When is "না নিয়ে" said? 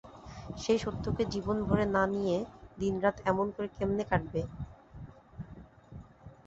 1.95-2.37